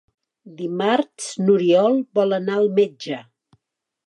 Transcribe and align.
Dimarts 0.61 1.27
n'Oriol 1.43 1.99
vol 2.21 2.37
anar 2.39 2.57
al 2.63 2.73
metge. 2.81 3.21